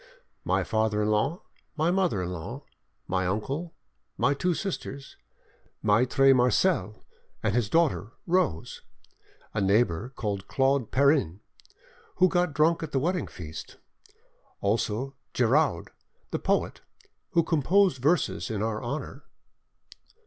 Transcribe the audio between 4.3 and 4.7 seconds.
two